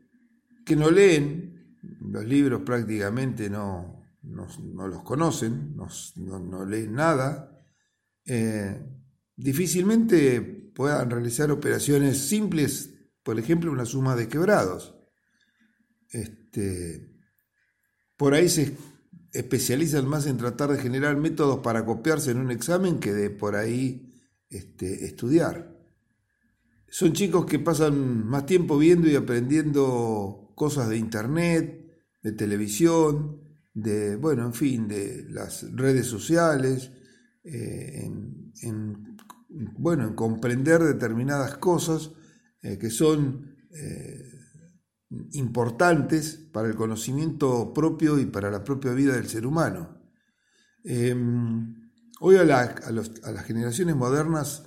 Que 0.65 0.77
no 0.77 0.89
leen, 0.89 1.77
los 2.09 2.23
libros 2.23 2.61
prácticamente 2.61 3.49
no, 3.49 4.05
no, 4.21 4.87
los 4.87 5.03
conocen, 5.03 5.75
no, 5.75 6.65
leen 6.65 6.93
nada. 6.93 7.51
Eh, 8.23 8.81
difícilmente 9.35 10.71
puedan 10.73 11.09
realizar 11.09 11.51
operaciones 11.51 12.17
simples, 12.17 12.93
por 13.23 13.37
ejemplo, 13.37 13.73
una 13.73 13.83
suma 13.83 14.15
de 14.15 14.29
quebrados. 14.29 14.95
Este, 16.09 17.15
por 18.17 18.33
ahí 18.33 18.49
se 18.49 18.75
especializan 19.31 20.07
más 20.07 20.25
en 20.25 20.37
tratar 20.37 20.71
de 20.71 20.79
generar 20.79 21.17
métodos 21.17 21.59
para 21.59 21.85
copiarse 21.85 22.31
en 22.31 22.37
un 22.37 22.51
examen 22.51 22.99
que 22.99 23.13
de 23.13 23.29
por 23.29 23.55
ahí 23.55 24.21
este, 24.49 25.05
estudiar. 25.05 25.77
Son 26.87 27.13
chicos 27.13 27.45
que 27.45 27.59
pasan 27.59 28.25
más 28.25 28.45
tiempo 28.45 28.77
viendo 28.77 29.07
y 29.07 29.15
aprendiendo 29.15 30.53
cosas 30.55 30.89
de 30.89 30.97
internet, 30.97 31.79
de 32.21 32.31
televisión, 32.31 33.41
de, 33.73 34.15
bueno, 34.15 34.45
en 34.45 34.53
fin, 34.53 34.87
de 34.87 35.25
las 35.29 35.71
redes 35.75 36.07
sociales, 36.07 36.91
eh, 37.43 38.11
en, 38.63 39.17
bueno, 39.77 40.07
en 40.07 40.15
comprender 40.15 40.83
determinadas 40.83 41.57
cosas 41.57 42.11
eh, 42.61 42.77
que 42.77 42.89
son 42.89 43.55
eh, 43.71 44.28
importantes 45.33 46.39
para 46.51 46.67
el 46.67 46.75
conocimiento 46.75 47.73
propio 47.73 48.19
y 48.19 48.25
para 48.25 48.51
la 48.51 48.63
propia 48.63 48.91
vida 48.93 49.15
del 49.15 49.27
ser 49.27 49.45
humano. 49.45 49.97
Em, 50.83 51.89
hoy 52.19 52.37
a, 52.37 52.43
las 52.45 53.45
generaciones 53.45 53.95
modernas 53.95 54.63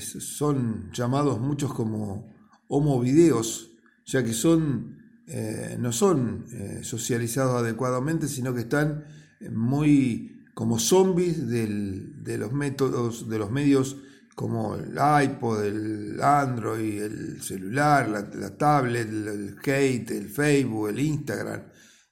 son 0.00 0.90
llamados 0.92 1.40
muchos 1.40 1.72
como 1.72 2.34
homovideos, 2.68 3.70
ya 4.06 4.24
que 4.24 4.32
son, 4.32 4.98
eh, 5.26 5.76
no 5.78 5.92
son 5.92 6.46
eh, 6.52 6.80
socializados 6.82 7.62
adecuadamente, 7.62 8.28
sino 8.28 8.54
que 8.54 8.60
están 8.62 9.04
muy 9.52 10.44
como 10.54 10.78
zombies 10.78 11.46
de 11.48 12.38
los 12.38 12.52
métodos, 12.52 13.28
de 13.28 13.38
los 13.38 13.50
medios 13.50 13.98
como 14.36 14.74
el 14.76 14.98
iPod, 15.24 15.64
el 15.64 16.20
Android, 16.22 17.02
el 17.02 17.42
celular, 17.42 18.06
la, 18.06 18.56
tablet, 18.56 19.08
el, 19.08 19.56
Kate, 19.56 20.08
el 20.10 20.28
Facebook, 20.28 20.90
el 20.90 21.00
Instagram, 21.00 21.62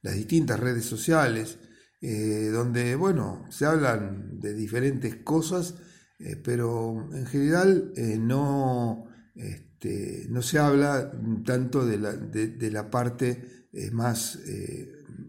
las 0.00 0.14
distintas 0.14 0.58
redes 0.58 0.86
sociales, 0.86 1.58
eh, 2.00 2.48
donde, 2.50 2.96
bueno, 2.96 3.44
se 3.50 3.66
hablan 3.66 4.40
de 4.40 4.54
diferentes 4.54 5.16
cosas, 5.16 5.74
eh, 6.18 6.40
pero 6.42 7.10
en 7.12 7.26
general 7.26 7.92
eh, 7.94 8.16
no, 8.18 9.04
este, 9.34 10.26
no 10.30 10.40
se 10.40 10.58
habla 10.58 11.12
tanto 11.44 11.84
de 11.84 11.98
la, 11.98 12.12
de, 12.12 12.70
la 12.70 12.90
parte 12.90 13.68
más 13.92 14.38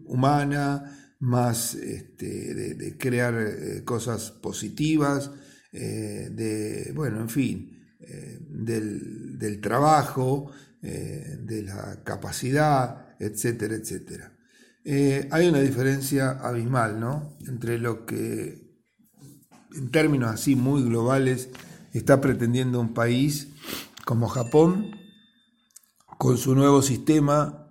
humana, 0.06 1.16
más 1.18 1.74
este, 1.74 2.54
de, 2.54 2.96
crear 2.96 3.84
cosas 3.84 4.30
positivas, 4.30 5.30
eh, 5.78 6.30
de, 6.30 6.92
bueno, 6.94 7.20
en 7.20 7.28
fin, 7.28 7.86
eh, 8.00 8.38
del, 8.40 9.60
trabajo, 9.60 10.50
eh, 10.80 11.36
de 11.38 11.64
la 11.64 12.02
capacidad, 12.02 13.14
etcétera, 13.20 13.74
etcétera. 13.74 14.32
hay 15.30 15.48
una 15.48 15.60
diferencia 15.60 16.30
abismal, 16.30 16.98
¿no? 16.98 17.36
Entre 17.46 17.78
lo 17.78 18.06
que, 18.06 18.72
en 19.74 19.90
términos 19.90 20.30
así 20.30 20.56
muy 20.56 20.82
globales, 20.82 21.50
está 21.92 22.22
pretendiendo 22.22 22.80
un 22.80 22.94
país 22.94 23.48
como 24.06 24.28
Japón, 24.28 24.92
con 26.16 26.38
su 26.38 26.54
nuevo 26.54 26.80
sistema, 26.80 27.66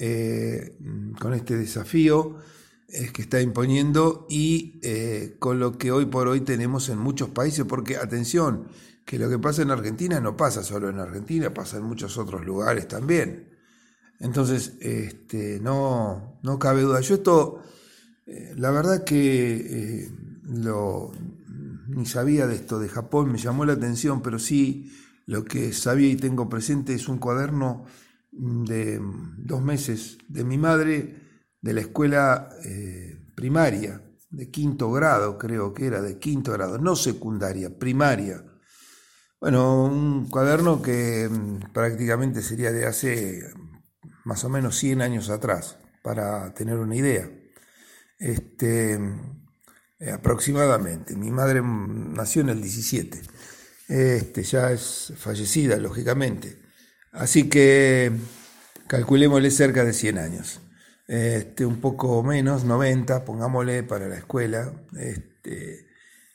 con 1.19 1.33
este 1.33 1.57
desafío, 1.57 2.37
es 2.37 2.54
que 3.13 3.21
está 3.21 3.41
imponiendo 3.41 4.25
y 4.29 4.79
eh, 4.83 5.35
con 5.39 5.59
lo 5.59 5.77
que 5.77 5.91
hoy 5.91 6.05
por 6.05 6.27
hoy 6.27 6.41
tenemos 6.41 6.89
en 6.89 6.97
muchos 6.97 7.29
países, 7.29 7.65
porque 7.65 7.97
atención, 7.97 8.67
que 9.05 9.19
lo 9.19 9.29
que 9.29 9.37
pasa 9.37 9.61
en 9.61 9.71
Argentina 9.71 10.19
no 10.19 10.35
pasa 10.35 10.63
solo 10.63 10.89
en 10.89 10.99
Argentina, 10.99 11.53
pasa 11.53 11.77
en 11.77 11.83
muchos 11.83 12.17
otros 12.17 12.45
lugares 12.45 12.87
también. 12.87 13.49
Entonces, 14.19 14.73
este, 14.79 15.59
no, 15.59 16.39
no 16.41 16.57
cabe 16.57 16.81
duda. 16.81 17.01
Yo 17.01 17.15
esto, 17.15 17.61
eh, 18.25 18.53
la 18.55 18.71
verdad 18.71 19.03
que 19.03 19.55
eh, 20.05 20.11
lo, 20.47 21.11
ni 21.87 22.05
sabía 22.05 22.47
de 22.47 22.55
esto 22.55 22.79
de 22.79 22.89
Japón, 22.89 23.31
me 23.31 23.37
llamó 23.37 23.65
la 23.65 23.73
atención, 23.73 24.21
pero 24.21 24.39
sí 24.39 24.91
lo 25.25 25.43
que 25.43 25.73
sabía 25.73 26.09
y 26.09 26.15
tengo 26.15 26.49
presente 26.49 26.93
es 26.93 27.07
un 27.07 27.17
cuaderno 27.17 27.85
de 28.31 29.01
dos 29.37 29.61
meses 29.61 30.17
de 30.27 30.43
mi 30.43 30.57
madre 30.57 31.24
de 31.65 31.73
la 31.73 31.81
escuela 31.81 32.47
eh, 32.63 33.17
primaria, 33.33 33.99
de 34.29 34.51
quinto 34.51 34.91
grado, 34.91 35.39
creo 35.39 35.73
que 35.73 35.87
era, 35.87 35.99
de 35.99 36.19
quinto 36.19 36.51
grado, 36.51 36.77
no 36.77 36.95
secundaria, 36.95 37.75
primaria. 37.79 38.45
Bueno, 39.41 39.85
un 39.85 40.29
cuaderno 40.29 40.83
que 40.83 41.27
mm, 41.27 41.73
prácticamente 41.73 42.43
sería 42.43 42.71
de 42.71 42.85
hace 42.85 43.49
más 44.25 44.43
o 44.43 44.49
menos 44.49 44.77
100 44.77 45.01
años 45.01 45.31
atrás, 45.31 45.79
para 46.03 46.53
tener 46.53 46.77
una 46.77 46.95
idea. 46.95 47.31
Este, 48.19 48.99
eh, 49.99 50.11
aproximadamente. 50.11 51.15
Mi 51.15 51.31
madre 51.31 51.63
mm, 51.63 52.13
nació 52.13 52.43
en 52.43 52.49
el 52.49 52.61
17. 52.61 53.21
Este, 53.87 54.43
ya 54.43 54.71
es 54.71 55.13
fallecida, 55.17 55.77
lógicamente. 55.77 56.61
Así 57.11 57.49
que 57.49 58.11
calculémosle 58.87 59.49
cerca 59.49 59.83
de 59.83 59.93
100 59.93 60.19
años 60.19 60.61
este, 61.07 61.65
un 61.65 61.81
poco 61.81 62.23
menos, 62.23 62.63
90, 62.63 63.25
pongámosle 63.25 63.83
para 63.83 64.07
la 64.07 64.17
escuela. 64.17 64.73
Este, 64.97 65.87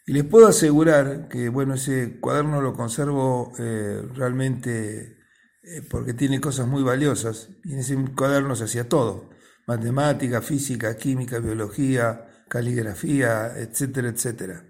y 0.07 0.13
les 0.13 0.25
puedo 0.25 0.49
asegurar 0.49 1.29
que, 1.29 1.49
bueno, 1.49 1.75
ese 1.75 2.19
cuaderno 2.21 2.61
lo 2.61 2.75
conservo 2.75 3.53
eh, 3.59 4.03
realmente 4.15 5.19
eh, 5.63 5.83
porque 5.89 6.15
tiene 6.15 6.41
cosas 6.41 6.67
muy 6.67 6.83
valiosas. 6.83 7.51
Y 7.65 7.75
en 7.75 7.81
ese 7.81 7.97
cuaderno 8.17 8.57
se 8.57 8.65
hacía 8.65 8.89
todo, 8.89 9.31
matemática, 9.67 10.43
física, 10.43 10.97
química, 10.97 11.39
biología, 11.39 12.45
caligrafía, 12.49 13.57
etcétera, 13.57 14.09
etcétera. 14.09 14.65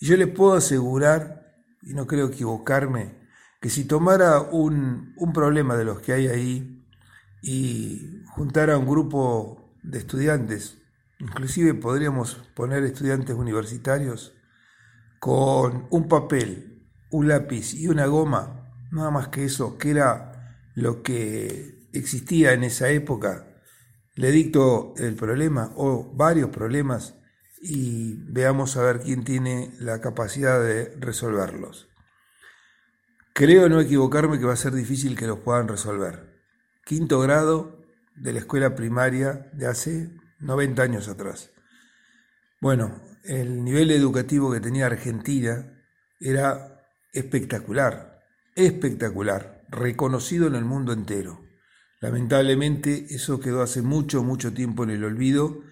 Y 0.00 0.06
yo 0.06 0.16
les 0.16 0.28
puedo 0.28 0.54
asegurar, 0.54 1.54
y 1.82 1.94
no 1.94 2.06
creo 2.06 2.26
equivocarme, 2.26 3.26
que 3.60 3.70
si 3.70 3.84
tomara 3.84 4.40
un, 4.40 5.14
un 5.16 5.32
problema 5.32 5.76
de 5.76 5.84
los 5.84 6.00
que 6.00 6.12
hay 6.12 6.28
ahí, 6.28 6.75
y 7.46 8.24
juntar 8.26 8.70
a 8.70 8.76
un 8.76 8.86
grupo 8.86 9.72
de 9.84 9.98
estudiantes, 9.98 10.78
inclusive 11.20 11.74
podríamos 11.74 12.34
poner 12.56 12.82
estudiantes 12.82 13.36
universitarios, 13.36 14.34
con 15.20 15.86
un 15.90 16.08
papel, 16.08 16.90
un 17.12 17.28
lápiz 17.28 17.72
y 17.72 17.86
una 17.86 18.06
goma, 18.06 18.74
nada 18.90 19.12
más 19.12 19.28
que 19.28 19.44
eso, 19.44 19.78
que 19.78 19.92
era 19.92 20.58
lo 20.74 21.04
que 21.04 21.88
existía 21.92 22.52
en 22.52 22.64
esa 22.64 22.90
época, 22.90 23.46
le 24.16 24.32
dicto 24.32 24.94
el 24.96 25.14
problema 25.14 25.72
o 25.76 26.12
varios 26.16 26.50
problemas 26.50 27.14
y 27.62 28.14
veamos 28.24 28.76
a 28.76 28.82
ver 28.82 28.98
quién 28.98 29.22
tiene 29.22 29.72
la 29.78 30.00
capacidad 30.00 30.60
de 30.60 30.96
resolverlos. 30.98 31.88
Creo 33.34 33.68
no 33.68 33.80
equivocarme 33.80 34.40
que 34.40 34.46
va 34.46 34.54
a 34.54 34.56
ser 34.56 34.72
difícil 34.72 35.16
que 35.16 35.28
los 35.28 35.38
puedan 35.38 35.68
resolver 35.68 36.35
quinto 36.86 37.18
grado 37.18 37.84
de 38.14 38.32
la 38.32 38.38
escuela 38.38 38.76
primaria 38.76 39.50
de 39.52 39.66
hace 39.66 40.08
90 40.38 40.82
años 40.82 41.08
atrás. 41.08 41.50
Bueno, 42.60 43.02
el 43.24 43.64
nivel 43.64 43.90
educativo 43.90 44.52
que 44.52 44.60
tenía 44.60 44.86
Argentina 44.86 45.82
era 46.20 46.86
espectacular, 47.12 48.20
espectacular, 48.54 49.64
reconocido 49.68 50.46
en 50.46 50.54
el 50.54 50.64
mundo 50.64 50.92
entero. 50.92 51.44
Lamentablemente 52.00 53.06
eso 53.10 53.40
quedó 53.40 53.62
hace 53.62 53.82
mucho, 53.82 54.22
mucho 54.22 54.54
tiempo 54.54 54.84
en 54.84 54.90
el 54.90 55.02
olvido 55.02 55.62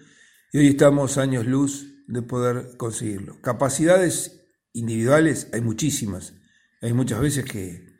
y 0.51 0.57
hoy 0.57 0.67
estamos 0.67 1.17
años 1.17 1.45
luz 1.45 1.93
de 2.07 2.23
poder 2.23 2.75
conseguirlo. 2.75 3.39
Capacidades 3.41 4.41
individuales 4.73 5.47
hay 5.53 5.61
muchísimas. 5.61 6.33
Hay 6.81 6.91
muchas 6.91 7.21
veces 7.21 7.45
que 7.45 7.94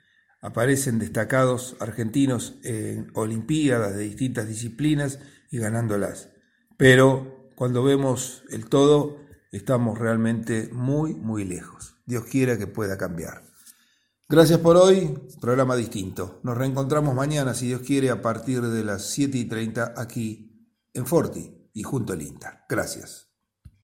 aparecen 0.45 0.99
destacados 0.99 1.75
argentinos 1.79 2.59
en 2.63 3.09
Olimpiadas 3.15 3.95
de 3.95 4.03
distintas 4.03 4.47
disciplinas 4.47 5.19
y 5.49 5.57
ganándolas. 5.57 6.29
Pero 6.77 7.51
cuando 7.55 7.83
vemos 7.83 8.43
el 8.51 8.69
todo, 8.69 9.17
estamos 9.51 9.97
realmente 9.97 10.69
muy, 10.71 11.15
muy 11.15 11.45
lejos. 11.45 11.95
Dios 12.05 12.25
quiera 12.25 12.59
que 12.59 12.67
pueda 12.67 12.95
cambiar. 12.95 13.41
Gracias 14.29 14.59
por 14.59 14.77
hoy, 14.77 15.17
programa 15.41 15.75
distinto. 15.75 16.39
Nos 16.43 16.55
reencontramos 16.55 17.15
mañana, 17.15 17.55
si 17.55 17.67
Dios 17.67 17.81
quiere, 17.81 18.11
a 18.11 18.21
partir 18.21 18.61
de 18.61 18.83
las 18.83 19.09
7 19.09 19.37
y 19.37 19.45
30 19.45 19.93
aquí 19.97 20.79
en 20.93 21.07
Forti 21.07 21.69
y 21.73 21.81
junto 21.81 22.13
al 22.13 22.21
INTA. 22.21 22.65
Gracias. 22.69 23.24